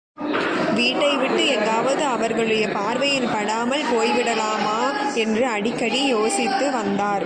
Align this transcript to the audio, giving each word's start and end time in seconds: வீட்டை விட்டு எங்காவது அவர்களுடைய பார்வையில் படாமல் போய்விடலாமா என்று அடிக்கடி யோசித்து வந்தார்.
வீட்டை 0.75 1.17
விட்டு 1.17 1.47
எங்காவது 1.47 2.03
அவர்களுடைய 2.03 2.67
பார்வையில் 2.67 3.31
படாமல் 3.31 3.83
போய்விடலாமா 3.83 4.79
என்று 5.13 5.47
அடிக்கடி 5.47 6.05
யோசித்து 6.05 6.71
வந்தார். 6.71 7.19